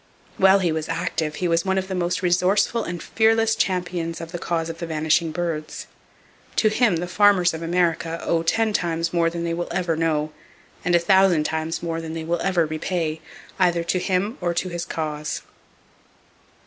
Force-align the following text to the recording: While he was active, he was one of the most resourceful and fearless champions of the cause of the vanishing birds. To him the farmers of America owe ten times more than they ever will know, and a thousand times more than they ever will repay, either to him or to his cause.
While 0.39 0.57
he 0.57 0.71
was 0.71 0.89
active, 0.89 1.35
he 1.35 1.47
was 1.47 1.63
one 1.63 1.77
of 1.77 1.87
the 1.87 1.93
most 1.93 2.23
resourceful 2.23 2.83
and 2.83 3.03
fearless 3.03 3.53
champions 3.55 4.19
of 4.19 4.31
the 4.31 4.39
cause 4.39 4.67
of 4.67 4.79
the 4.79 4.87
vanishing 4.87 5.31
birds. 5.31 5.85
To 6.55 6.69
him 6.69 6.95
the 6.95 7.07
farmers 7.07 7.53
of 7.53 7.61
America 7.61 8.19
owe 8.23 8.41
ten 8.41 8.73
times 8.73 9.13
more 9.13 9.29
than 9.29 9.43
they 9.43 9.53
ever 9.71 9.93
will 9.93 9.99
know, 9.99 10.31
and 10.83 10.95
a 10.95 10.97
thousand 10.97 11.43
times 11.43 11.83
more 11.83 12.01
than 12.01 12.15
they 12.15 12.23
ever 12.23 12.61
will 12.63 12.67
repay, 12.69 13.21
either 13.59 13.83
to 13.83 13.99
him 13.99 14.39
or 14.41 14.55
to 14.55 14.69
his 14.69 14.85
cause. 14.85 15.43